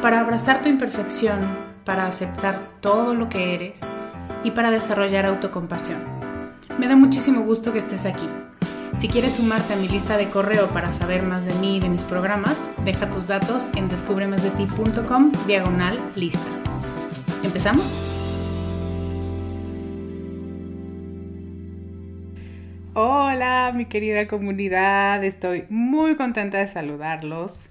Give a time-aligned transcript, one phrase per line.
[0.00, 3.80] para abrazar tu imperfección, para aceptar todo lo que eres
[4.44, 5.98] y para desarrollar autocompasión.
[6.78, 8.28] Me da muchísimo gusto que estés aquí.
[8.94, 11.88] Si quieres sumarte a mi lista de correo para saber más de mí y de
[11.88, 16.40] mis programas, deja tus datos en descubremasdeti.com diagonal lista.
[17.42, 17.84] ¿Empezamos?
[22.94, 27.70] Hola mi querida comunidad, estoy muy contenta de saludarlos.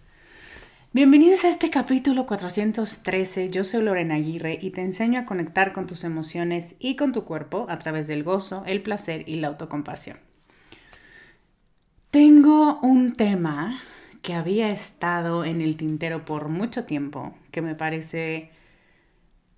[0.98, 3.52] Bienvenidos a este capítulo 413.
[3.52, 7.24] Yo soy Lorena Aguirre y te enseño a conectar con tus emociones y con tu
[7.24, 10.18] cuerpo a través del gozo, el placer y la autocompasión.
[12.10, 13.80] Tengo un tema
[14.24, 18.50] que había estado en el tintero por mucho tiempo, que me parece...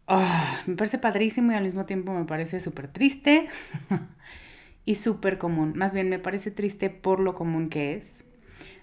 [0.08, 3.48] Ah, me parece padrísimo y al mismo tiempo me parece súper triste
[4.84, 5.72] y súper común.
[5.78, 8.26] Más bien me parece triste por lo común que es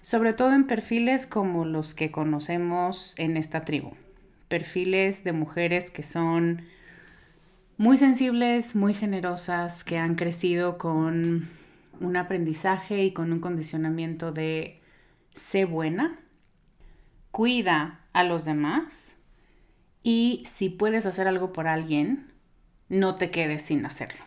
[0.07, 3.91] sobre todo en perfiles como los que conocemos en esta tribu.
[4.47, 6.61] Perfiles de mujeres que son
[7.75, 11.49] muy sensibles, muy generosas, que han crecido con
[11.99, 14.79] un aprendizaje y con un condicionamiento de
[15.33, 16.17] sé buena,
[17.31, 19.17] cuida a los demás
[20.03, 22.31] y si puedes hacer algo por alguien,
[22.87, 24.23] no te quedes sin hacerlo.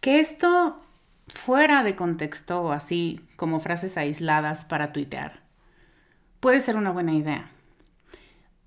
[0.00, 0.84] Que esto
[1.28, 5.40] fuera de contexto o así como frases aisladas para tuitear,
[6.40, 7.50] puede ser una buena idea.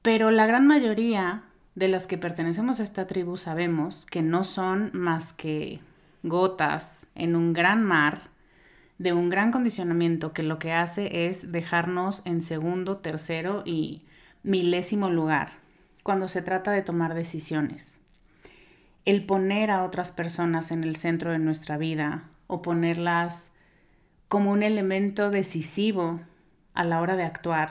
[0.01, 1.43] Pero la gran mayoría
[1.75, 5.79] de las que pertenecemos a esta tribu sabemos que no son más que
[6.23, 8.29] gotas en un gran mar
[8.97, 14.03] de un gran condicionamiento que lo que hace es dejarnos en segundo, tercero y
[14.43, 15.51] milésimo lugar
[16.03, 17.99] cuando se trata de tomar decisiones.
[19.05, 23.51] El poner a otras personas en el centro de nuestra vida o ponerlas
[24.27, 26.19] como un elemento decisivo
[26.74, 27.69] a la hora de actuar,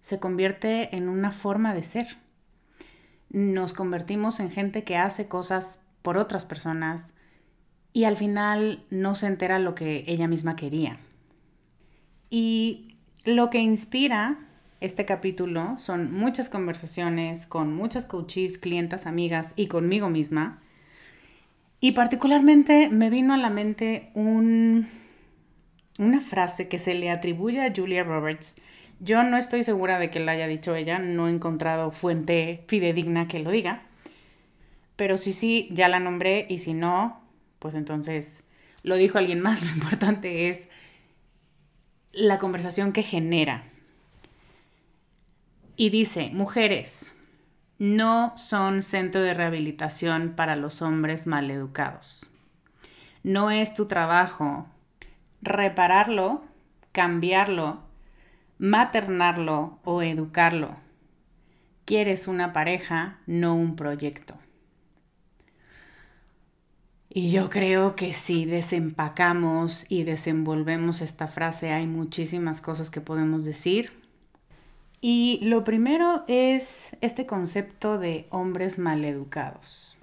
[0.00, 2.18] se convierte en una forma de ser.
[3.30, 7.14] Nos convertimos en gente que hace cosas por otras personas
[7.92, 10.98] y al final no se entera lo que ella misma quería.
[12.28, 14.38] Y lo que inspira
[14.80, 20.60] este capítulo son muchas conversaciones con muchas coaches, clientas, amigas y conmigo misma
[21.80, 24.88] y particularmente me vino a la mente un,
[25.98, 28.56] una frase que se le atribuye a Julia Roberts.
[28.98, 33.28] Yo no estoy segura de que la haya dicho ella, no he encontrado fuente fidedigna
[33.28, 33.82] que lo diga.
[34.96, 37.20] Pero si sí, ya la nombré y si no,
[37.58, 38.42] pues entonces
[38.82, 39.62] lo dijo alguien más.
[39.64, 40.68] Lo importante es
[42.12, 43.64] la conversación que genera.
[45.76, 47.14] Y dice, mujeres,
[47.78, 52.26] no son centro de rehabilitación para los hombres maleducados.
[53.22, 54.66] No es tu trabajo
[55.42, 56.42] repararlo,
[56.92, 57.80] cambiarlo,
[58.58, 60.76] maternarlo o educarlo.
[61.84, 64.34] Quieres una pareja, no un proyecto.
[67.08, 73.44] Y yo creo que si desempacamos y desenvolvemos esta frase, hay muchísimas cosas que podemos
[73.44, 74.05] decir.
[75.00, 79.96] Y lo primero es este concepto de hombres maleducados.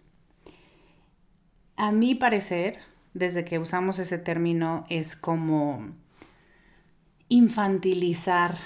[1.76, 2.80] A mi parecer,
[3.14, 5.88] desde que usamos ese término, es como
[7.30, 8.58] infantilizar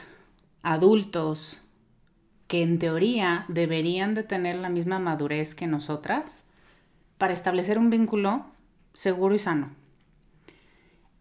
[0.62, 1.62] adultos
[2.48, 6.44] que en teoría deberían de tener la misma madurez que nosotras
[7.18, 8.46] para establecer un vínculo
[8.94, 9.70] seguro y sano.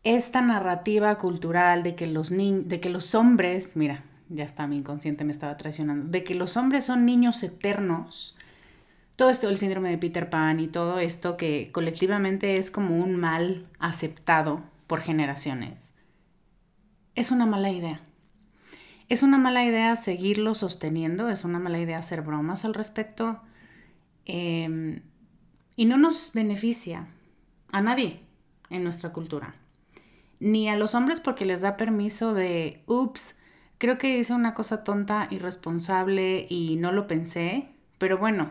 [0.02, 5.24] Esta narrativa cultural de que los, de que los hombres, mira, ya está, mi inconsciente
[5.24, 8.36] me estaba traicionando, de que los hombres son niños eternos,
[9.16, 13.16] todo esto del síndrome de Peter Pan y todo esto que colectivamente es como un
[13.16, 15.94] mal aceptado por generaciones,
[17.14, 18.02] es una mala idea.
[19.08, 23.40] Es una mala idea seguirlo sosteniendo, es una mala idea hacer bromas al respecto
[24.24, 25.02] em,
[25.76, 27.06] y no nos beneficia
[27.70, 28.20] a nadie
[28.68, 29.54] en nuestra cultura.
[30.40, 33.36] Ni a los hombres porque les da permiso de, ups,
[33.78, 37.68] creo que hice una cosa tonta, irresponsable y no lo pensé,
[37.98, 38.50] pero bueno,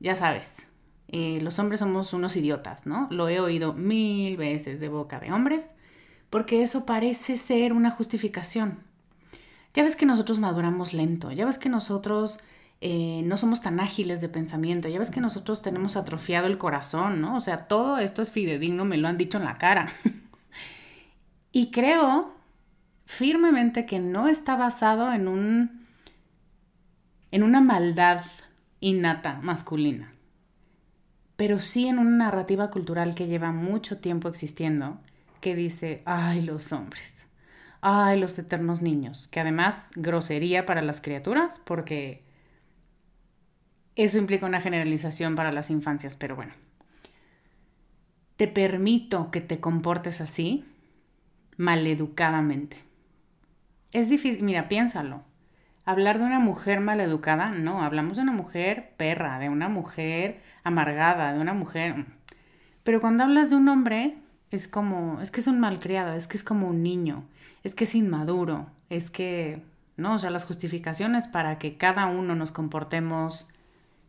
[0.00, 0.66] ya sabes,
[1.08, 3.06] eh, los hombres somos unos idiotas, ¿no?
[3.10, 5.74] Lo he oído mil veces de boca de hombres,
[6.30, 8.80] porque eso parece ser una justificación.
[9.72, 12.38] Ya ves que nosotros maduramos lento, ya ves que nosotros
[12.80, 17.20] eh, no somos tan ágiles de pensamiento, ya ves que nosotros tenemos atrofiado el corazón,
[17.20, 17.36] ¿no?
[17.36, 19.88] O sea, todo esto es fidedigno, me lo han dicho en la cara.
[21.52, 22.35] y creo
[23.06, 25.86] firmemente que no está basado en un
[27.30, 28.22] en una maldad
[28.80, 30.10] innata masculina,
[31.36, 35.00] pero sí en una narrativa cultural que lleva mucho tiempo existiendo,
[35.40, 37.26] que dice, ay, los hombres,
[37.80, 42.22] ay, los eternos niños, que además grosería para las criaturas, porque
[43.96, 46.52] eso implica una generalización para las infancias, pero bueno.
[48.36, 50.64] Te permito que te comportes así,
[51.56, 52.85] maleducadamente.
[53.96, 55.22] Es difícil, mira, piénsalo.
[55.86, 61.32] Hablar de una mujer maleducada, no, hablamos de una mujer perra, de una mujer amargada,
[61.32, 62.04] de una mujer...
[62.82, 64.18] Pero cuando hablas de un hombre,
[64.50, 67.24] es como, es que es un malcriado, es que es como un niño,
[67.64, 69.62] es que es inmaduro, es que,
[69.96, 70.16] ¿no?
[70.16, 73.48] O sea, las justificaciones para que cada uno nos comportemos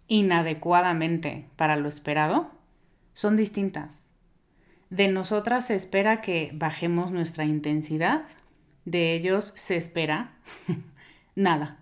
[0.10, 2.52] inadecuadamente para lo esperado
[3.14, 4.06] son distintas.
[4.90, 8.26] De nosotras se espera que bajemos nuestra intensidad,
[8.88, 10.32] de ellos se espera
[11.36, 11.78] nada.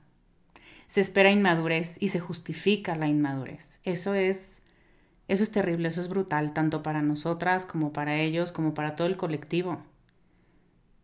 [0.87, 3.79] Se espera inmadurez y se justifica la inmadurez.
[3.83, 4.63] Eso es
[5.27, 9.07] eso es terrible, eso es brutal tanto para nosotras como para ellos, como para todo
[9.07, 9.81] el colectivo.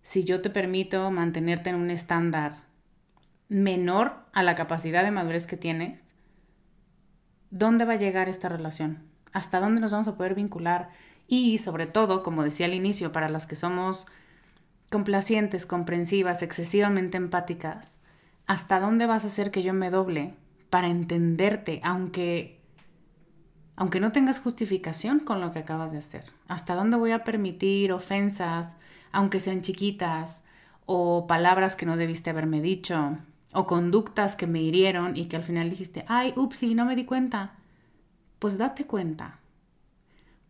[0.01, 2.63] Si yo te permito mantenerte en un estándar
[3.47, 6.15] menor a la capacidad de madurez que tienes,
[7.51, 9.04] ¿dónde va a llegar esta relación?
[9.33, 10.89] ¿Hasta dónde nos vamos a poder vincular?
[11.27, 14.07] Y sobre todo, como decía al inicio, para las que somos
[14.91, 17.97] complacientes, comprensivas, excesivamente empáticas,
[18.45, 20.33] ¿hasta dónde vas a hacer que yo me doble
[20.69, 22.59] para entenderte, aunque
[23.77, 26.25] aunque no tengas justificación con lo que acabas de hacer?
[26.47, 28.75] ¿Hasta dónde voy a permitir ofensas,
[29.11, 30.44] aunque sean chiquitas,
[30.85, 33.18] o palabras que no debiste haberme dicho,
[33.54, 37.06] o conductas que me hirieron y que al final dijiste, ay, upsi, no me di
[37.06, 37.54] cuenta?
[38.39, 39.39] Pues date cuenta.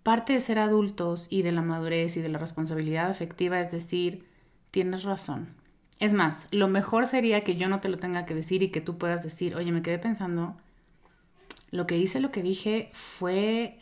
[0.01, 4.30] Parte de ser adultos y de la madurez y de la responsabilidad afectiva es decir,
[4.71, 5.49] tienes razón.
[5.99, 8.81] Es más, lo mejor sería que yo no te lo tenga que decir y que
[8.81, 10.55] tú puedas decir, oye, me quedé pensando,
[11.69, 13.79] lo que hice, lo que dije fue,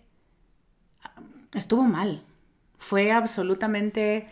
[1.53, 2.23] estuvo mal.
[2.77, 4.27] Fue absolutamente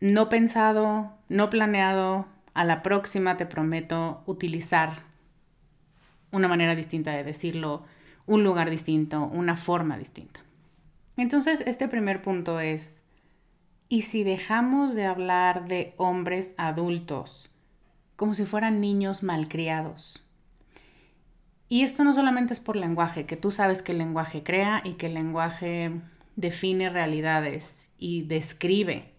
[0.00, 2.26] no pensado, no planeado.
[2.54, 5.02] A la próxima te prometo utilizar
[6.32, 7.84] una manera distinta de decirlo,
[8.26, 10.40] un lugar distinto, una forma distinta.
[11.16, 13.02] Entonces, este primer punto es
[13.90, 17.50] ¿Y si dejamos de hablar de hombres adultos
[18.16, 20.22] como si fueran niños malcriados?
[21.70, 24.94] Y esto no solamente es por lenguaje, que tú sabes que el lenguaje crea y
[24.94, 25.92] que el lenguaje
[26.36, 29.14] define realidades y describe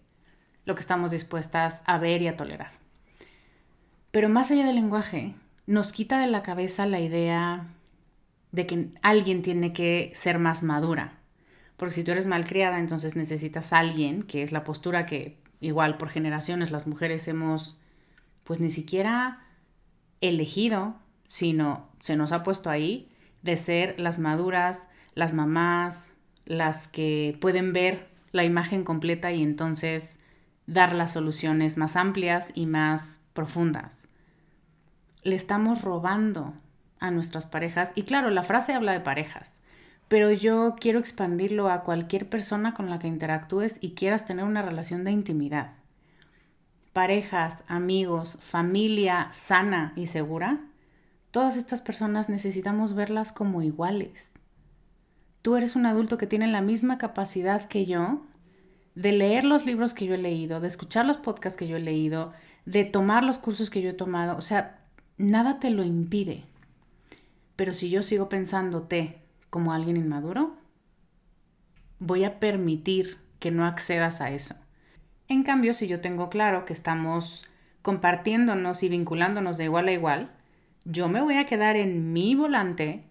[0.64, 2.70] lo que estamos dispuestas a ver y a tolerar.
[4.12, 5.34] Pero más allá del lenguaje,
[5.66, 7.66] nos quita de la cabeza la idea
[8.52, 11.19] de que alguien tiene que ser más madura,
[11.80, 15.96] porque si tú eres malcriada, entonces necesitas a alguien, que es la postura que igual
[15.96, 17.80] por generaciones las mujeres hemos
[18.44, 19.46] pues ni siquiera
[20.20, 20.96] elegido,
[21.26, 23.10] sino se nos ha puesto ahí
[23.40, 26.12] de ser las maduras, las mamás,
[26.44, 30.18] las que pueden ver la imagen completa y entonces
[30.66, 34.06] dar las soluciones más amplias y más profundas.
[35.22, 36.52] Le estamos robando
[36.98, 39.60] a nuestras parejas, y claro, la frase habla de parejas,
[40.10, 44.60] pero yo quiero expandirlo a cualquier persona con la que interactúes y quieras tener una
[44.60, 45.74] relación de intimidad.
[46.92, 50.62] Parejas, amigos, familia sana y segura,
[51.30, 54.32] todas estas personas necesitamos verlas como iguales.
[55.42, 58.26] Tú eres un adulto que tiene la misma capacidad que yo
[58.96, 61.80] de leer los libros que yo he leído, de escuchar los podcasts que yo he
[61.80, 62.32] leído,
[62.64, 64.36] de tomar los cursos que yo he tomado.
[64.36, 64.80] O sea,
[65.18, 66.42] nada te lo impide.
[67.54, 70.56] Pero si yo sigo pensándote como alguien inmaduro,
[71.98, 74.54] voy a permitir que no accedas a eso.
[75.28, 77.46] En cambio, si yo tengo claro que estamos
[77.82, 80.30] compartiéndonos y vinculándonos de igual a igual,
[80.84, 83.04] yo me voy a quedar en mi volante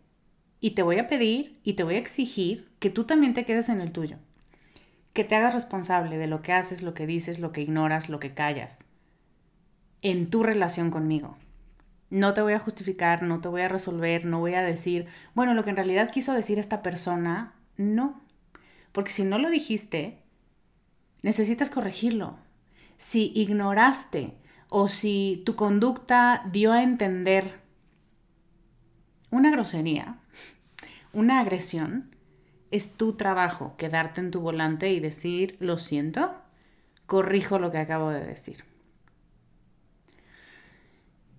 [0.60, 3.70] y te voy a pedir y te voy a exigir que tú también te quedes
[3.70, 4.18] en el tuyo.
[5.14, 8.20] Que te hagas responsable de lo que haces, lo que dices, lo que ignoras, lo
[8.20, 8.80] que callas.
[10.02, 11.38] En tu relación conmigo.
[12.10, 15.54] No te voy a justificar, no te voy a resolver, no voy a decir, bueno,
[15.54, 18.22] lo que en realidad quiso decir esta persona, no.
[18.92, 20.24] Porque si no lo dijiste,
[21.22, 22.38] necesitas corregirlo.
[22.98, 24.34] Si ignoraste
[24.70, 27.60] o si tu conducta dio a entender
[29.32, 30.18] una grosería,
[31.14, 32.16] una agresión,
[32.72, 36.36] es tu trabajo quedarte en tu volante y decir, lo siento,
[37.06, 38.69] corrijo lo que acabo de decir.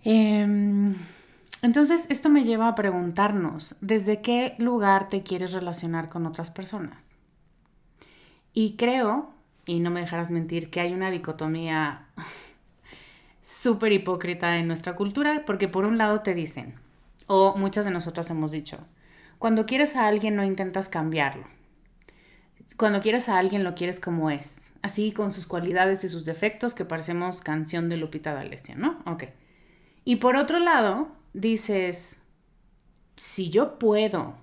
[0.04, 0.94] Em,
[1.62, 7.16] entonces, esto me lleva a preguntarnos, ¿desde qué lugar te quieres relacionar con otras personas?
[8.52, 9.32] Y creo,
[9.66, 12.06] y no me dejarás mentir, que hay una dicotomía
[13.42, 16.74] súper hipócrita en nuestra cultura, porque por un lado te dicen,
[17.26, 18.78] o muchas de nosotras hemos dicho,
[19.38, 21.44] cuando quieres a alguien no intentas cambiarlo.
[22.76, 26.74] Cuando quieres a alguien lo quieres como es, así con sus cualidades y sus defectos
[26.74, 28.98] que parecemos canción de Lupita D'Alessio, ¿no?
[29.04, 29.24] Ok.
[30.04, 32.18] Y por otro lado, dices,
[33.16, 34.34] si yo puedo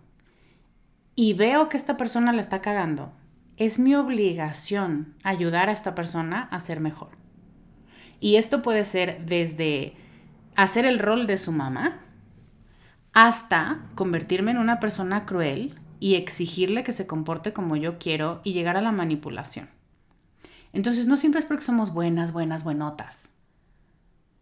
[1.16, 3.12] y veo que esta persona la está cagando,
[3.58, 7.10] es mi obligación ayudar a esta persona a ser mejor.
[8.20, 9.96] Y esto puede ser desde
[10.56, 12.02] hacer el rol de su mamá
[13.14, 18.54] hasta convertirme en una persona cruel y exigirle que se comporte como yo quiero y
[18.54, 19.70] llegar a la manipulación.
[20.72, 23.30] Entonces no siempre es porque somos buenas, buenas, buenotas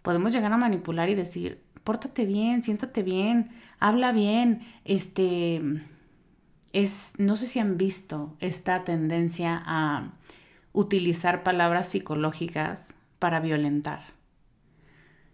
[0.06, 5.62] podemos llegar a manipular y decir, pórtate bien, siéntate bien, habla bien, este,
[6.74, 10.14] es, no sé si han visto esta tendencia a
[10.74, 14.02] utilizar palabras psicológicas para violentar.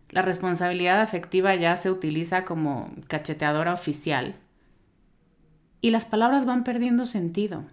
[0.09, 4.35] La responsabilidad afectiva ya se utiliza como cacheteadora oficial
[5.81, 7.65] y las palabras van perdiendo sentido.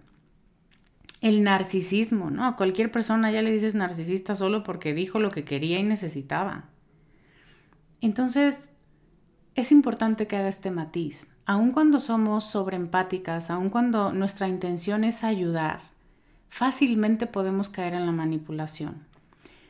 [1.21, 2.45] El narcisismo, ¿no?
[2.45, 6.65] A cualquier persona ya le dices narcisista solo porque dijo lo que quería y necesitaba.
[8.01, 8.71] Entonces,
[9.55, 11.31] es importante que haga este matiz.
[11.45, 15.81] Aun cuando somos sobreempáticas, aun cuando nuestra intención es ayudar,
[16.47, 19.05] fácilmente podemos caer en la manipulación.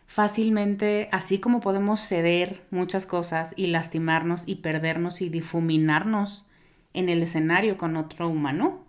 [0.06, 6.46] Fácilmente, así como podemos ceder muchas cosas y lastimarnos y perdernos y difuminarnos
[6.94, 8.84] en el escenario con otro humano,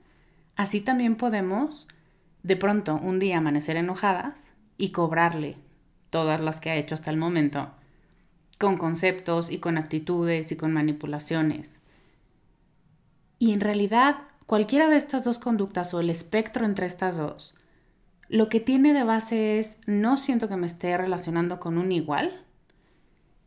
[0.57, 1.89] así también podemos
[2.43, 5.57] de pronto un día amanecer enojadas y cobrarle
[6.09, 7.71] todas las que ha hecho hasta el momento
[8.61, 11.81] con conceptos y con actitudes y con manipulaciones.
[13.39, 17.55] Y en realidad, cualquiera de estas dos conductas o el espectro entre estas dos,
[18.29, 22.45] lo que tiene de base es no siento que me esté relacionando con un igual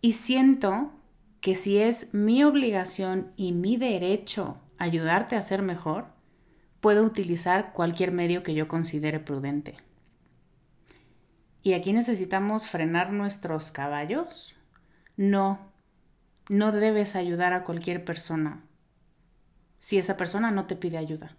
[0.01, 0.91] y siento
[1.41, 6.07] que si es mi obligación y mi derecho ayudarte a ser mejor,
[6.81, 9.77] puedo utilizar cualquier medio que yo considere prudente.
[11.61, 14.57] Y aquí necesitamos frenar nuestros caballos
[15.17, 15.59] no,
[16.49, 18.61] no debes ayudar a cualquier persona
[19.83, 21.35] si esa persona no te pide ayuda.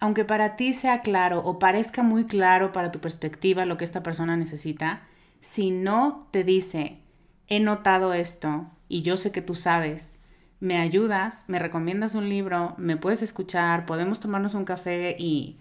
[0.00, 4.02] Aunque para ti sea claro o parezca muy claro para tu perspectiva lo que esta
[4.02, 5.02] persona necesita,
[5.40, 6.98] si no te dice,
[7.46, 10.18] he notado esto y yo sé que tú sabes,
[10.58, 15.60] me ayudas, me recomiendas un libro, me puedes escuchar, podemos tomarnos un café y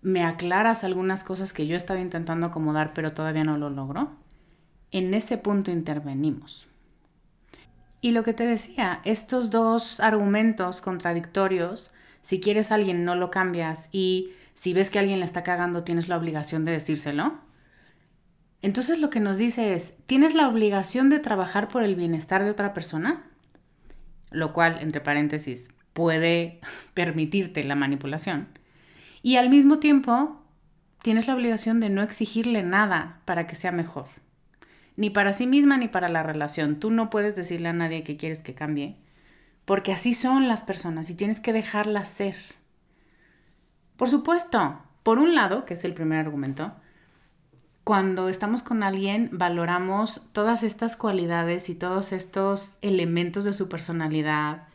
[0.00, 4.12] me aclaras algunas cosas que yo estaba intentando acomodar pero todavía no lo logro,
[4.92, 6.68] en ese punto intervenimos.
[8.00, 11.90] Y lo que te decía, estos dos argumentos contradictorios,
[12.20, 15.84] si quieres a alguien no lo cambias y Si ves que alguien le está cagando,
[15.84, 17.34] tienes la obligación de decírselo.
[18.62, 22.50] Entonces lo que nos dice es, ¿tienes la obligación de trabajar por el bienestar de
[22.50, 23.26] otra persona?
[24.30, 26.60] Lo cual, entre paréntesis, puede
[26.94, 28.48] permitirte la manipulación.
[29.22, 30.42] Y al mismo tiempo,
[31.02, 34.06] tienes la obligación de no exigirle nada para que sea mejor.
[34.96, 36.80] Ni para sí misma ni para la relación.
[36.80, 38.96] Tú no puedes decirle a nadie que quieres que cambie,
[39.64, 42.36] porque así son las personas y tienes que dejarlas ser.
[43.96, 46.72] Por supuesto, por un lado, que es el primer argumento,
[47.84, 54.66] cuando estamos con alguien valoramos todas estas cualidades y todos estos elementos de su personalidad,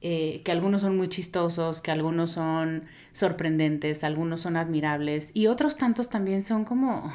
[0.00, 5.76] eh, que algunos son muy chistosos, que algunos son sorprendentes, algunos son admirables y otros
[5.76, 7.12] tantos también son como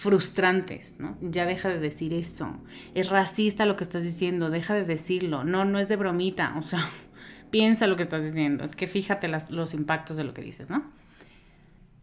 [0.00, 1.18] frustrantes, ¿no?
[1.20, 2.56] Ya deja de decir eso.
[2.94, 5.44] Es racista lo que estás diciendo, deja de decirlo.
[5.44, 6.88] No, no es de bromita, o sea,
[7.50, 8.64] piensa lo que estás diciendo.
[8.64, 10.84] Es que fíjate los impactos de lo que dices, ¿no?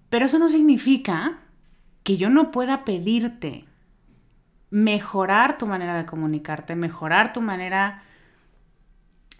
[0.10, 1.40] Pero eso no significa
[2.04, 3.66] que yo no pueda pedirte
[4.70, 8.04] mejorar tu manera de comunicarte, mejorar tu manera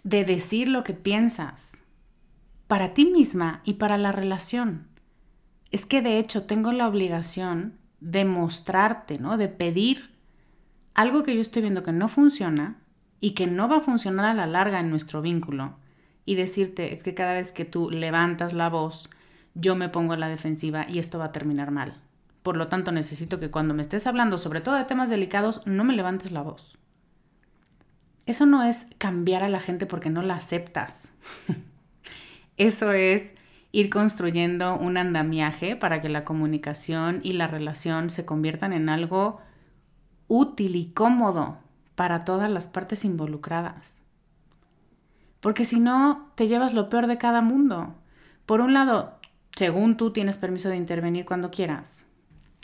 [0.02, 1.80] de decir lo que piensas
[2.66, 4.88] para ti misma y para la relación.
[5.70, 9.36] Es que de hecho tengo la obligación de mostrarte, ¿no?
[9.36, 10.14] De pedir
[10.94, 12.76] algo que yo estoy viendo que no funciona
[13.20, 15.76] y que no va a funcionar a la larga en nuestro vínculo
[16.24, 19.10] y decirte, es que cada vez que tú levantas la voz,
[19.54, 22.00] yo me pongo a la defensiva y esto va a terminar mal.
[22.42, 25.84] Por lo tanto, necesito que cuando me estés hablando, sobre todo de temas delicados, no
[25.84, 26.78] me levantes la voz.
[28.26, 31.10] Eso no es cambiar a la gente porque no la aceptas.
[32.56, 33.32] Eso es
[33.72, 39.40] ir construyendo un andamiaje para que la comunicación y la relación se conviertan en algo
[40.26, 41.58] útil y cómodo
[41.94, 44.02] para todas las partes involucradas.
[45.40, 47.94] Porque si no, te llevas lo peor de cada mundo.
[48.46, 49.18] Por un lado,
[49.56, 52.04] según tú tienes permiso de intervenir cuando quieras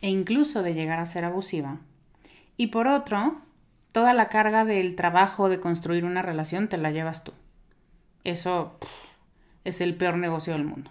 [0.01, 1.79] e incluso de llegar a ser abusiva.
[2.57, 3.41] Y por otro,
[3.93, 7.33] toda la carga del trabajo de construir una relación te la llevas tú.
[8.23, 8.79] Eso
[9.65, 10.91] es el peor negocio del mundo.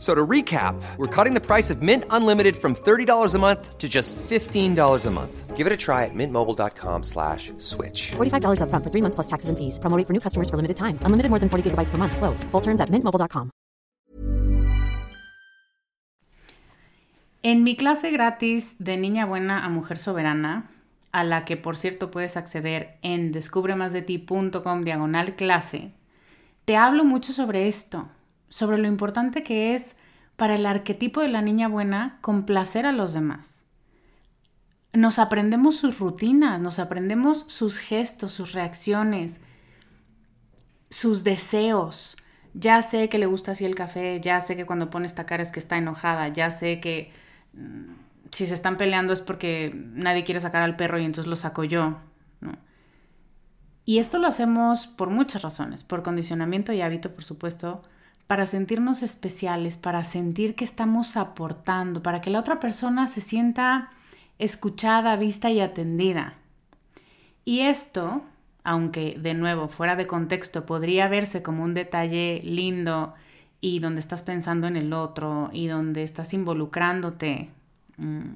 [0.00, 3.86] So to recap, we're cutting the price of Mint Unlimited from $30 a month to
[3.86, 5.56] just $15 a month.
[5.56, 8.12] Give it a try at mintmobile.com slash switch.
[8.12, 9.78] $45 up front for three months plus taxes and fees.
[9.78, 10.98] Promoting for new customers for limited time.
[11.04, 12.16] Unlimited more than 40 gigabytes per month.
[12.16, 12.44] Slows.
[12.44, 13.50] Full terms at mintmobile.com.
[17.42, 20.70] En mi clase gratis de Niña Buena a Mujer Soberana,
[21.12, 25.92] a la que por cierto puedes acceder en descubremasdeti.com diagonal clase,
[26.64, 28.08] te hablo mucho sobre esto
[28.50, 29.96] sobre lo importante que es
[30.36, 33.64] para el arquetipo de la niña buena complacer a los demás.
[34.92, 39.40] Nos aprendemos sus rutinas, nos aprendemos sus gestos, sus reacciones,
[40.90, 42.16] sus deseos.
[42.52, 45.42] Ya sé que le gusta así el café, ya sé que cuando pone esta cara
[45.42, 47.12] es que está enojada, ya sé que
[47.54, 47.92] mm,
[48.32, 51.64] si se están peleando es porque nadie quiere sacar al perro y entonces lo saco
[51.64, 51.98] yo.
[53.84, 57.82] Y esto lo hacemos por muchas razones, por condicionamiento y hábito, por supuesto,
[58.30, 63.90] para sentirnos especiales, para sentir que estamos aportando, para que la otra persona se sienta
[64.38, 66.34] escuchada, vista y atendida.
[67.44, 68.22] Y esto,
[68.62, 73.14] aunque de nuevo fuera de contexto podría verse como un detalle lindo
[73.60, 77.50] y donde estás pensando en el otro y donde estás involucrándote
[77.96, 78.28] mm,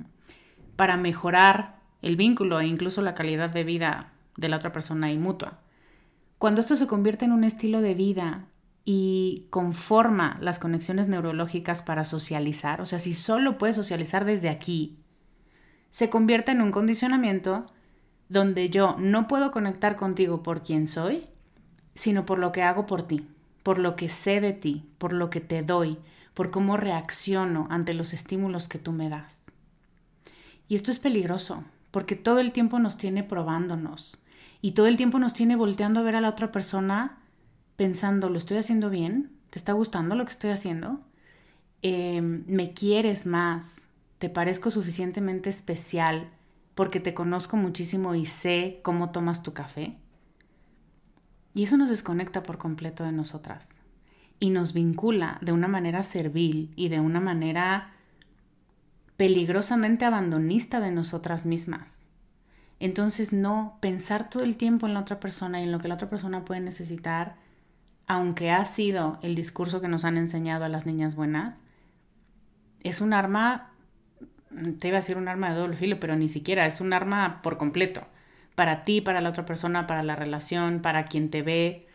[0.74, 5.18] para mejorar el vínculo e incluso la calidad de vida de la otra persona y
[5.18, 5.60] mutua.
[6.38, 8.46] Cuando esto se convierte en un estilo de vida
[8.84, 14.98] y conforma las conexiones neurológicas para socializar, o sea, si solo puedes socializar desde aquí,
[15.90, 17.66] se convierte en un condicionamiento
[18.28, 21.26] donde yo no puedo conectar contigo por quien soy,
[21.94, 23.26] sino por lo que hago por ti,
[23.62, 25.98] por lo que sé de ti, por lo que te doy,
[26.34, 29.42] por cómo reacciono ante los estímulos que tú me das.
[30.68, 34.18] Y esto es peligroso, porque todo el tiempo nos tiene probándonos
[34.60, 37.18] y todo el tiempo nos tiene volteando a ver a la otra persona
[37.76, 39.32] pensando, ¿lo estoy haciendo bien?
[39.50, 41.00] ¿Te está gustando lo que estoy haciendo?
[41.82, 43.88] Em, ¿Me quieres más?
[44.18, 46.30] ¿Te parezco suficientemente especial
[46.74, 49.96] porque te conozco muchísimo y sé cómo tomas tu café?
[51.52, 53.80] Y eso nos desconecta por completo de nosotras
[54.40, 57.92] y nos vincula de una manera servil y de una manera
[59.16, 62.02] peligrosamente abandonista de nosotras mismas.
[62.80, 65.94] Entonces, no pensar todo el tiempo en la otra persona y en lo que la
[65.94, 67.36] otra persona puede necesitar
[68.06, 71.62] aunque ha sido el discurso que nos han enseñado a las niñas buenas,
[72.82, 73.70] es un arma,
[74.78, 77.40] te iba a decir un arma de doble filo, pero ni siquiera, es un arma
[77.42, 78.02] por completo.
[78.54, 81.86] Para ti, para la otra persona, para la relación, para quien te ve.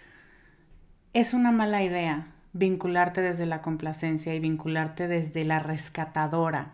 [1.13, 6.74] Es una mala idea vincularte desde la complacencia y vincularte desde la rescatadora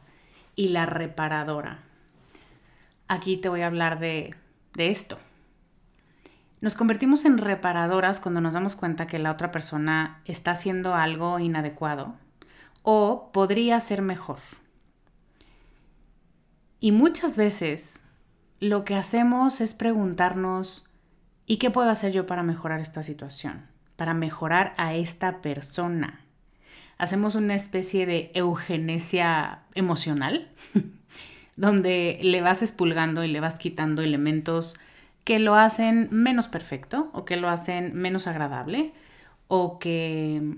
[0.55, 1.79] y la reparadora.
[3.07, 4.33] Aquí te voy a hablar de,
[4.73, 5.19] de esto.
[6.61, 11.39] Nos convertimos en reparadoras cuando nos damos cuenta que la otra persona está haciendo algo
[11.39, 12.15] inadecuado
[12.81, 14.37] o podría ser mejor.
[16.79, 18.03] Y muchas veces
[18.59, 20.85] lo que hacemos es preguntarnos,
[21.45, 23.65] ¿y qué puedo hacer yo para mejorar esta situación?
[23.95, 26.21] Para mejorar a esta persona.
[26.97, 30.51] Hacemos una especie de eugenesia emocional,
[31.57, 34.77] donde le vas expulgando y le vas quitando elementos
[35.25, 38.93] que lo hacen menos perfecto o que lo hacen menos agradable
[39.47, 40.55] o que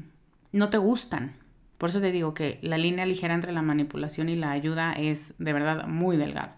[0.52, 1.32] no te gustan.
[1.78, 5.34] Por eso te digo que la línea ligera entre la manipulación y la ayuda es
[5.40, 6.58] de verdad muy delgada.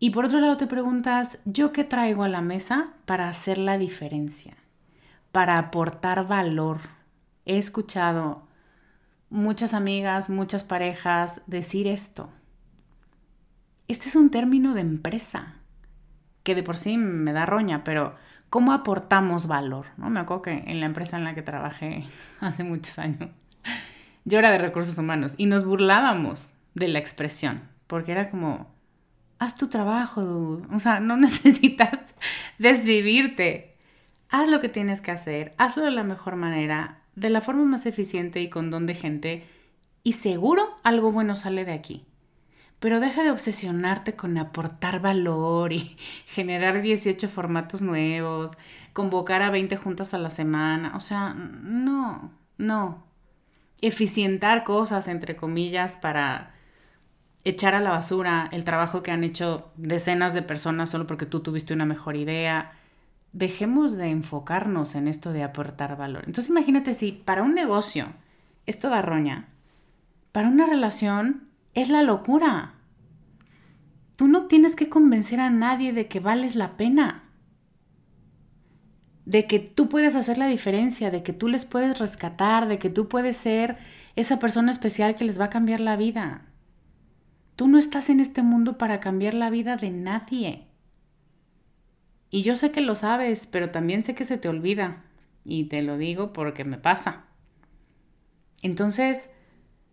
[0.00, 3.78] Y por otro lado te preguntas, ¿yo qué traigo a la mesa para hacer la
[3.78, 4.56] diferencia?
[5.30, 6.80] Para aportar valor.
[7.44, 8.48] He escuchado
[9.28, 12.28] muchas amigas, muchas parejas decir esto.
[13.86, 15.59] Este es un término de empresa
[16.42, 18.14] que de por sí me da roña, pero
[18.48, 19.86] ¿cómo aportamos valor?
[19.96, 20.10] ¿no?
[20.10, 22.04] Me acuerdo que en la empresa en la que trabajé
[22.40, 23.30] hace muchos años,
[24.24, 28.68] yo era de recursos humanos y nos burlábamos de la expresión, porque era como,
[29.38, 30.66] haz tu trabajo, dude.
[30.74, 32.00] O sea, no necesitas
[32.58, 33.76] desvivirte.
[34.28, 37.86] Haz lo que tienes que hacer, hazlo de la mejor manera, de la forma más
[37.86, 39.44] eficiente y con don de gente,
[40.04, 42.06] y seguro algo bueno sale de aquí.
[42.80, 48.52] Pero deja de obsesionarte con aportar valor y generar 18 formatos nuevos,
[48.92, 50.96] convocar a 20 juntas a la semana.
[50.96, 53.04] O sea, no, no.
[53.82, 56.54] Eficientar cosas, entre comillas, para
[57.44, 61.40] echar a la basura el trabajo que han hecho decenas de personas solo porque tú
[61.40, 62.72] tuviste una mejor idea.
[63.32, 66.24] Dejemos de enfocarnos en esto de aportar valor.
[66.26, 68.08] Entonces imagínate si para un negocio
[68.66, 69.48] esto da roña,
[70.32, 72.74] para una relación es la locura.
[74.16, 77.24] Tú no tienes que convencer a nadie de que vales la pena,
[79.24, 82.90] de que tú puedes hacer la diferencia, de que tú les puedes rescatar, de que
[82.90, 83.78] tú puedes ser
[84.16, 86.46] esa persona especial que les va a cambiar la vida.
[87.56, 90.66] Tú no estás en este mundo para cambiar la vida de nadie.
[92.30, 95.04] Y yo sé que lo sabes, pero también sé que se te olvida.
[95.44, 97.24] Y te lo digo porque me pasa.
[98.62, 99.30] Entonces,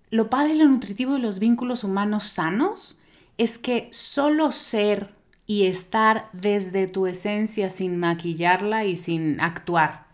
[0.09, 2.97] lo padre y lo nutritivo de los vínculos humanos sanos
[3.37, 5.09] es que solo ser
[5.45, 10.07] y estar desde tu esencia sin maquillarla y sin actuar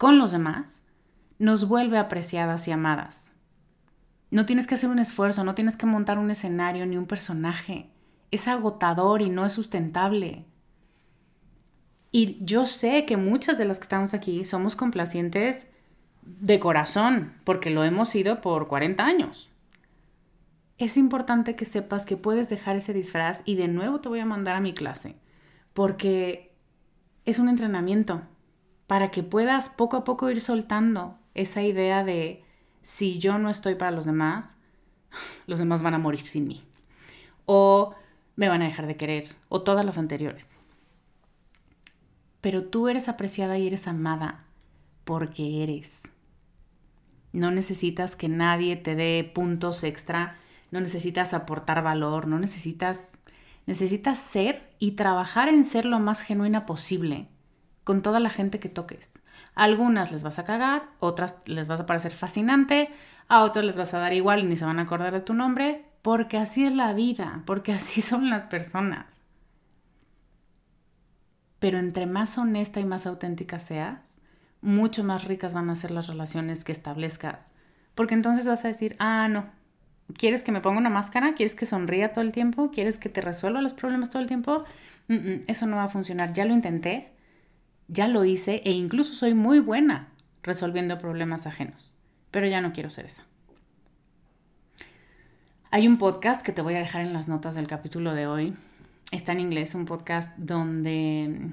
[0.00, 0.82] con los demás
[1.38, 3.32] nos vuelve apreciadas y amadas.
[4.30, 7.90] No tienes que hacer un esfuerzo, no tienes que montar un escenario ni un personaje.
[8.30, 10.46] Es agotador y no es sustentable.
[12.12, 15.66] Y yo sé que muchas de las que estamos aquí somos complacientes
[16.22, 19.50] de corazón, porque lo hemos sido por 40 años.
[20.78, 24.26] Es importante que sepas que puedes dejar ese disfraz y de nuevo te voy a
[24.26, 25.16] mandar a mi clase,
[25.74, 26.52] porque
[27.24, 28.22] es un entrenamiento
[28.86, 32.42] para que puedas poco a poco ir soltando esa idea de
[32.82, 34.56] si yo no estoy para los demás,
[35.46, 36.64] los demás van a morir sin mí.
[37.46, 37.94] O
[38.36, 40.48] me van a dejar de querer, o todas las anteriores.
[42.40, 44.44] Pero tú eres apreciada y eres amada
[45.04, 46.09] porque eres.
[47.32, 50.36] No necesitas que nadie te dé puntos extra,
[50.70, 53.04] no necesitas aportar valor, no necesitas
[53.66, 57.28] necesitas ser y trabajar en ser lo más genuina posible
[57.84, 59.12] con toda la gente que toques.
[59.54, 62.88] Algunas les vas a cagar, otras les vas a parecer fascinante,
[63.28, 65.34] a otras les vas a dar igual y ni se van a acordar de tu
[65.34, 69.22] nombre, porque así es la vida, porque así son las personas.
[71.60, 74.09] Pero entre más honesta y más auténtica seas,
[74.62, 77.46] mucho más ricas van a ser las relaciones que establezcas.
[77.94, 79.46] Porque entonces vas a decir, ah, no,
[80.14, 81.34] ¿quieres que me ponga una máscara?
[81.34, 82.70] ¿Quieres que sonría todo el tiempo?
[82.70, 84.64] ¿Quieres que te resuelva los problemas todo el tiempo?
[85.48, 86.32] eso no va a funcionar.
[86.34, 87.10] Ya lo intenté,
[87.88, 90.08] ya lo hice e incluso soy muy buena
[90.42, 91.96] resolviendo problemas ajenos.
[92.30, 93.24] Pero ya no quiero ser esa.
[95.72, 98.54] Hay un podcast que te voy a dejar en las notas del capítulo de hoy
[99.10, 101.50] está en inglés, un podcast donde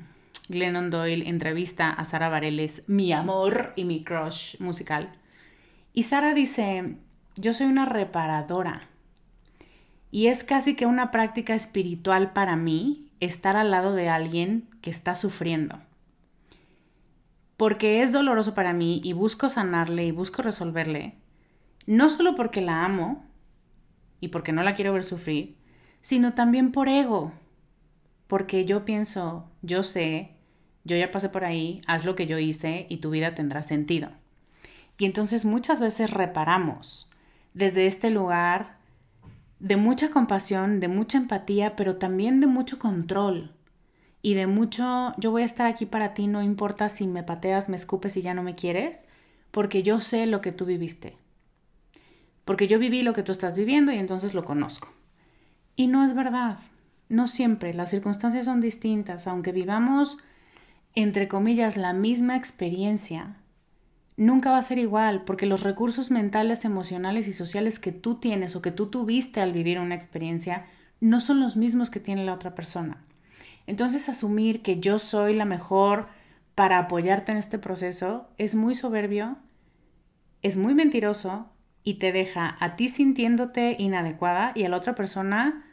[0.49, 5.11] Glennon Doyle entrevista a Sara Bareilles, mi amor y mi crush musical.
[5.93, 6.97] Y Sara dice,
[7.35, 8.87] yo soy una reparadora.
[10.11, 14.89] Y es casi que una práctica espiritual para mí estar al lado de alguien que
[14.89, 15.79] está sufriendo.
[17.57, 21.15] porque es doloroso para mí y busco sanarle y busco resolverle,
[21.87, 23.25] no solo porque la amo
[24.21, 25.57] y porque no la quiero ver sufrir,
[26.01, 27.31] sino también por ego,
[28.27, 30.36] porque yo pienso, yo sé,
[30.87, 34.09] yo ya pasé por ahí, haz lo que yo hice y tu vida tendrá sentido.
[34.97, 37.07] Y entonces muchas veces reparamos
[37.53, 38.77] desde este lugar
[39.59, 43.51] de mucha compasión, de mucha empatía, pero también de mucho control
[44.21, 47.69] y de mucho, yo voy a estar aquí para ti, no importa si me pateas,
[47.69, 49.05] me escupes y ya no me quieres,
[49.51, 51.17] porque yo sé lo que tú viviste.
[52.45, 54.89] Porque yo viví lo que tú estás viviendo y entonces lo conozco.
[55.75, 56.57] Y no es verdad,
[57.09, 60.17] no siempre, las circunstancias son distintas, aunque vivamos,
[61.03, 63.35] entre comillas, la misma experiencia,
[64.15, 68.55] nunca va a ser igual, porque los recursos mentales, emocionales y sociales que tú tienes
[68.55, 70.65] o que tú tuviste al vivir una experiencia
[70.99, 73.03] no son los mismos que tiene la otra persona.
[73.67, 76.07] Entonces asumir que yo soy la mejor
[76.55, 79.37] para apoyarte en este proceso es muy soberbio,
[80.41, 81.51] es muy mentiroso
[81.83, 85.63] y te deja a ti sintiéndote inadecuada y a la otra persona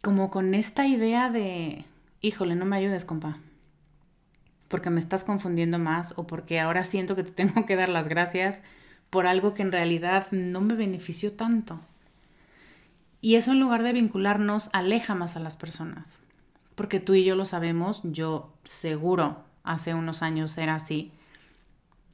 [0.00, 1.84] como con esta idea de,
[2.22, 3.38] híjole, no me ayudes, compa,
[4.68, 8.08] porque me estás confundiendo más o porque ahora siento que te tengo que dar las
[8.08, 8.62] gracias
[9.10, 11.80] por algo que en realidad no me benefició tanto.
[13.20, 16.20] Y eso en lugar de vincularnos aleja más a las personas
[16.76, 21.10] porque tú y yo lo sabemos, yo seguro hace unos años era así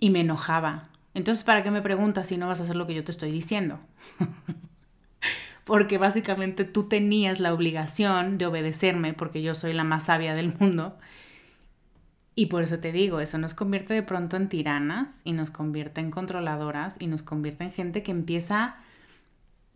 [0.01, 0.89] y me enojaba.
[1.15, 3.31] Entonces, ¿para qué me preguntas si no vas a hacer lo que yo te estoy
[3.31, 3.81] diciendo?
[5.65, 10.57] porque básicamente tú tenías la obligación de obedecerme porque yo soy la más sabia del
[10.57, 10.97] mundo.
[12.35, 16.01] Y por eso te digo, eso nos convierte de pronto en tiranas y nos convierte
[16.01, 18.77] en controladoras y nos convierte en gente que empieza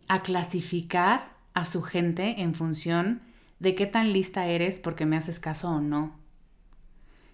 [0.07, 3.21] a clasificar a su gente en función
[3.59, 6.15] de qué tan lista eres porque me haces caso o no.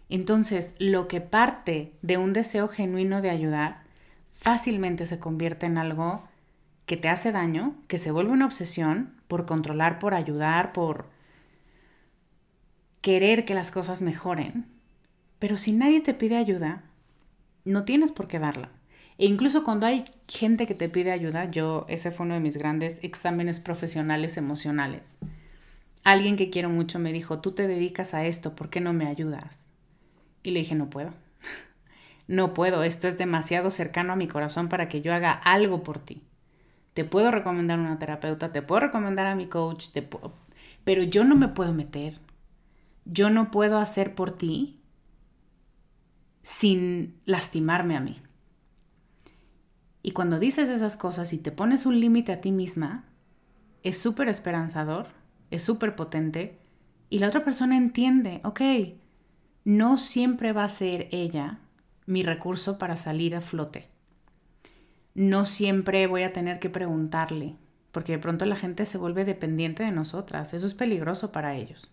[0.09, 3.83] Entonces, lo que parte de un deseo genuino de ayudar
[4.33, 6.23] fácilmente se convierte en algo
[6.86, 11.07] que te hace daño, que se vuelve una obsesión por controlar, por ayudar, por
[13.01, 14.72] querer que las cosas mejoren.
[15.43, 16.84] Pero si nadie te pide ayuda,
[17.65, 18.69] no tienes por qué darla.
[19.17, 22.56] E incluso cuando hay gente que te pide ayuda, yo, ese fue uno de mis
[22.56, 25.17] grandes exámenes profesionales emocionales
[26.03, 29.08] alguien que quiero mucho me dijo, tú te dedicas a esto, ¿por qué no me
[29.08, 29.71] ayudas?
[30.43, 31.13] Y le dije, no puedo.
[32.25, 35.99] No puedo, esto es demasiado cercano a mi corazón para que yo haga algo por
[35.99, 36.23] ti.
[36.93, 40.08] Te puedo recomendar una terapeuta, te puedo recomendar a mi coach, te
[40.86, 42.19] pero yo no me puedo meter.
[43.03, 44.79] Yo no puedo hacer por ti
[46.43, 48.21] sin lastimarme a mí.
[50.03, 53.06] Y cuando dices esas cosas y te pones un límite a ti misma,
[53.82, 55.08] es súper esperanzador
[55.53, 56.58] es súper potente
[57.12, 58.62] y la otra persona entiende, ok,
[59.65, 61.60] no siempre va a ser ella
[62.08, 63.88] mi recurso para salir a flote.
[65.13, 67.56] No siempre voy a tener que preguntarle,
[67.91, 70.56] porque de pronto la gente se vuelve dependiente de nosotras.
[70.56, 71.91] Eso es peligroso para ellos.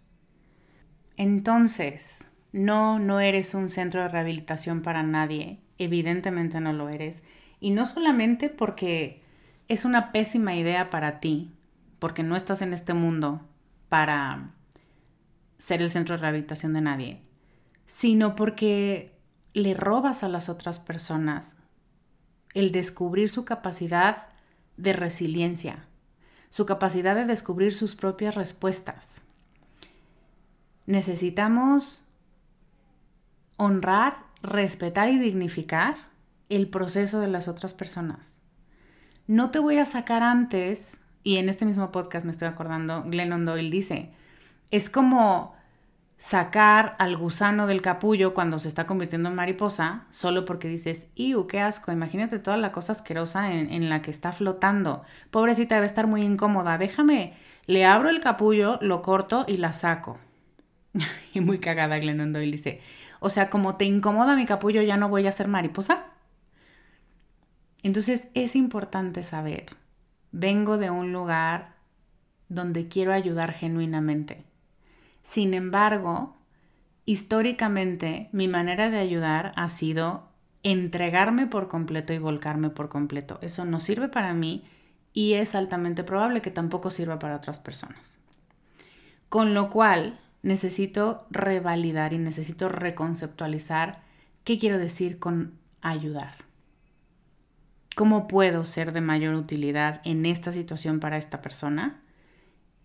[1.19, 5.61] Entonces, no, no eres un centro de rehabilitación para nadie.
[5.79, 7.23] Evidentemente no lo eres.
[7.61, 9.23] Y no solamente porque
[9.69, 11.53] es una pésima idea para ti,
[11.99, 13.41] porque no estás en este mundo
[13.89, 14.51] para
[15.59, 17.23] ser el centro de rehabilitación de nadie,
[17.87, 19.13] sino porque
[19.53, 21.57] le robas a las otras personas
[22.55, 24.29] el descubrir su capacidad
[24.77, 25.85] de resiliencia,
[26.49, 29.23] su capacidad de descubrir sus propias respuestas.
[30.87, 32.07] Necesitamos
[33.61, 35.97] honrar, respetar y dignificar
[36.49, 38.41] el proceso de las otras personas.
[39.27, 43.45] No te voy a sacar antes y en este mismo podcast me estoy acordando, Glennon
[43.45, 44.11] Doyle dice,
[44.71, 45.55] es como
[46.17, 51.47] sacar al gusano del capullo cuando se está convirtiendo en mariposa, solo porque dices, ¡iu,
[51.47, 51.93] qué asco!
[51.93, 55.03] Imagínate toda la cosa asquerosa en, en la que está flotando.
[55.31, 56.79] Pobrecita debe estar muy incómoda.
[56.79, 57.35] Déjame,
[57.67, 60.19] le abro el capullo, lo corto y la saco.
[61.35, 62.81] y muy cagada Glennon Doyle dice,
[63.21, 66.07] o sea, como te incomoda mi capullo, ya no voy a ser mariposa.
[67.83, 69.77] Entonces es importante saber
[70.33, 71.75] Vengo de un lugar
[72.49, 74.45] donde quiero ayudar genuinamente.
[75.23, 76.37] Sin embargo,
[77.05, 80.29] históricamente mi manera de ayudar ha sido
[80.63, 83.39] entregarme por completo y volcarme por completo.
[83.43, 84.65] Eso no sirve para mí
[85.13, 88.21] y es altamente probable que tampoco sirva para otras personas.
[89.29, 94.03] Con lo cual, necesito revalidar y necesito reconceptualizar
[94.45, 96.35] qué quiero decir con ayudar.
[97.97, 102.01] ¿Cómo puedo ser de mayor utilidad en esta situación para esta persona?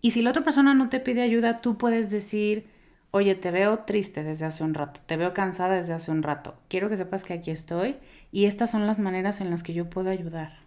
[0.00, 2.66] Y si la otra persona no te pide ayuda, tú puedes decir,
[3.10, 6.58] oye, te veo triste desde hace un rato, te veo cansada desde hace un rato,
[6.68, 7.96] quiero que sepas que aquí estoy
[8.30, 10.58] y estas son las maneras en las que yo puedo ayudar.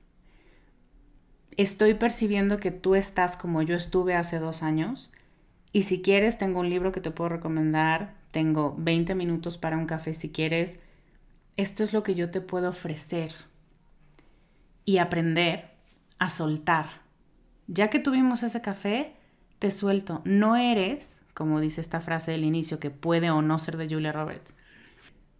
[1.57, 5.11] Estoy percibiendo que tú estás como yo estuve hace dos años
[5.71, 9.85] y si quieres tengo un libro que te puedo recomendar, tengo 20 minutos para un
[9.85, 10.79] café si quieres,
[11.57, 13.33] esto es lo que yo te puedo ofrecer
[14.85, 15.69] y aprender
[16.17, 16.87] a soltar.
[17.67, 19.13] Ya que tuvimos ese café,
[19.59, 20.21] te suelto.
[20.25, 24.11] No eres, como dice esta frase del inicio, que puede o no ser de Julia
[24.11, 24.53] Roberts,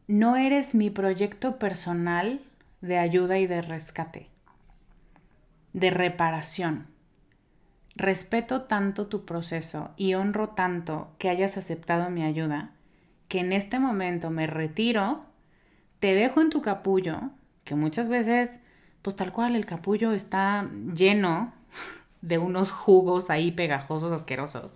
[0.08, 2.42] no eres mi proyecto personal
[2.82, 4.30] de ayuda y de rescate,
[5.74, 6.88] de reparación.
[7.95, 12.71] Respeto tanto tu proceso y honro tanto que hayas aceptado mi ayuda,
[13.28, 15.25] que en este momento me retiro,
[15.99, 17.32] te dejo en tu capullo,
[17.63, 18.60] que muchas veces,
[19.02, 21.54] pues tal cual, el capullo está lleno
[22.21, 24.75] de unos jugos ahí pegajosos, asquerosos,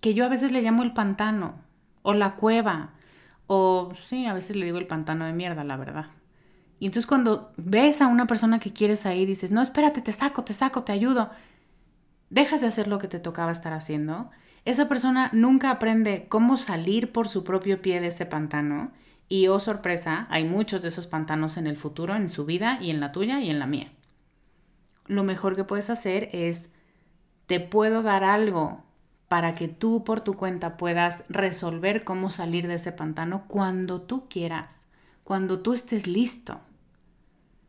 [0.00, 1.54] que yo a veces le llamo el pantano
[2.02, 2.90] o la cueva,
[3.46, 6.06] o sí, a veces le digo el pantano de mierda, la verdad.
[6.82, 10.42] Y entonces cuando ves a una persona que quieres ahí, dices, no, espérate, te saco,
[10.42, 11.30] te saco, te ayudo.
[12.32, 14.30] Dejas de hacer lo que te tocaba estar haciendo.
[14.64, 18.90] Esa persona nunca aprende cómo salir por su propio pie de ese pantano.
[19.28, 22.88] Y oh sorpresa, hay muchos de esos pantanos en el futuro, en su vida y
[22.88, 23.92] en la tuya y en la mía.
[25.08, 26.70] Lo mejor que puedes hacer es,
[27.46, 28.82] te puedo dar algo
[29.28, 34.26] para que tú por tu cuenta puedas resolver cómo salir de ese pantano cuando tú
[34.30, 34.86] quieras,
[35.22, 36.62] cuando tú estés listo.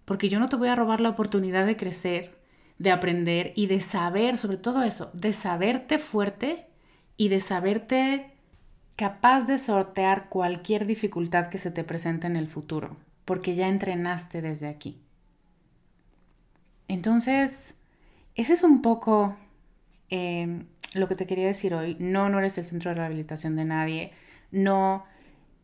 [0.06, 2.43] Porque yo no te voy a robar la oportunidad de crecer,
[2.78, 6.68] de aprender y de saber, sobre todo eso, de saberte fuerte
[7.18, 8.32] y de saberte
[8.98, 14.42] capaz de sortear cualquier dificultad que se te presente en el futuro, porque ya entrenaste
[14.42, 15.02] desde aquí.
[16.88, 17.76] Entonces,
[18.36, 19.36] ese es un poco
[20.10, 23.66] eh, lo que te quería decir hoy, no, no eres el centro de rehabilitación de
[23.66, 24.12] nadie,
[24.52, 25.06] no,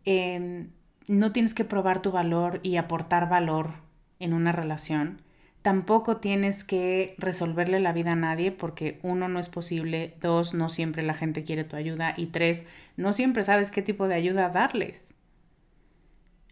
[0.05, 0.69] em,
[1.07, 3.73] no tienes que probar tu valor y aportar valor
[4.19, 5.21] en una relación.
[5.61, 10.69] Tampoco tienes que resolverle la vida a nadie porque uno no es posible, dos, no
[10.69, 12.63] siempre la gente quiere tu ayuda y tres,
[12.95, 15.13] no siempre sabes qué tipo de ayuda darles.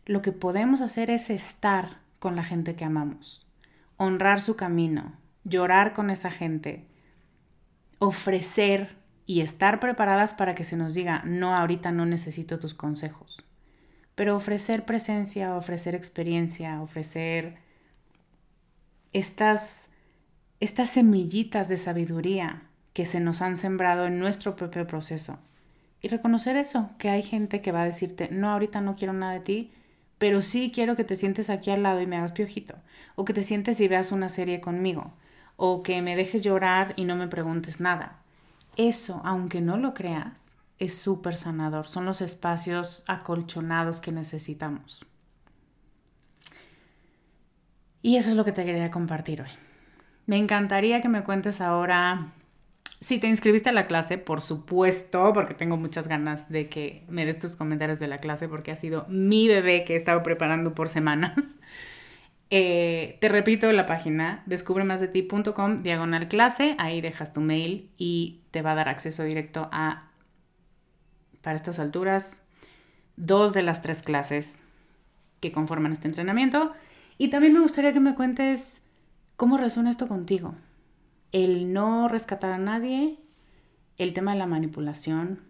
[0.05, 3.47] Lo que podemos hacer es estar con la gente que amamos,
[3.95, 5.13] honrar su camino,
[5.45, 6.85] llorar con esa gente,
[7.99, 13.43] ofrecer y estar preparadas para que se nos diga, no, ahorita no necesito tus consejos.
[14.15, 17.55] Pero ofrecer presencia, ofrecer experiencia, ofrecer
[19.13, 19.89] estas,
[20.59, 25.37] estas semillitas de sabiduría que se nos han sembrado en nuestro propio proceso.
[26.01, 29.33] Y reconocer eso, que hay gente que va a decirte, no, ahorita no quiero nada
[29.33, 29.71] de ti,
[30.17, 32.75] pero sí quiero que te sientes aquí al lado y me hagas piojito,
[33.15, 35.13] o que te sientes y veas una serie conmigo,
[35.57, 38.19] o que me dejes llorar y no me preguntes nada.
[38.77, 41.87] Eso, aunque no lo creas, es súper sanador.
[41.87, 45.05] Son los espacios acolchonados que necesitamos.
[48.07, 49.49] Y eso es lo que te quería compartir hoy.
[50.27, 52.27] Me encantaría que me cuentes ahora
[53.01, 57.25] si te inscribiste a la clase, por supuesto, porque tengo muchas ganas de que me
[57.25, 60.73] des tus comentarios de la clase, porque ha sido mi bebé que he estado preparando
[60.73, 61.35] por semanas.
[62.49, 68.71] Eh, te repito la página descubremasdeti.com diagonal clase, ahí dejas tu mail y te va
[68.71, 70.07] a dar acceso directo a,
[71.41, 72.41] para estas alturas,
[73.17, 74.59] dos de las tres clases
[75.41, 76.73] que conforman este entrenamiento.
[77.17, 78.81] Y también me gustaría que me cuentes
[79.35, 80.55] cómo resuena esto contigo.
[81.31, 83.19] El no rescatar a nadie,
[83.97, 85.41] el tema de la manipulación,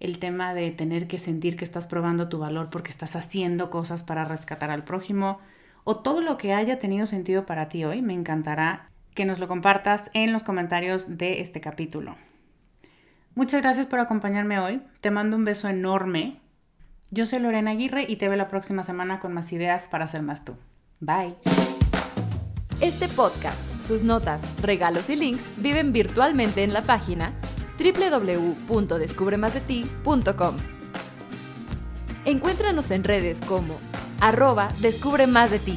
[0.00, 4.02] el tema de tener que sentir que estás probando tu valor porque estás haciendo cosas
[4.02, 5.38] para rescatar al prójimo,
[5.84, 9.48] o todo lo que haya tenido sentido para ti hoy, me encantará que nos lo
[9.48, 12.16] compartas en los comentarios de este capítulo.
[13.34, 14.82] Muchas gracias por acompañarme hoy.
[15.00, 16.40] Te mando un beso enorme.
[17.10, 20.22] Yo soy Lorena Aguirre y te veo la próxima semana con más ideas para ser
[20.22, 20.56] más tú.
[21.02, 21.36] Bye.
[22.80, 27.32] Este podcast, sus notas, regalos y links viven virtualmente en la página
[27.76, 30.56] www.descubremasdeti.com.
[32.24, 33.80] Encuéntranos en redes como
[34.20, 35.76] arroba descubre más de ti.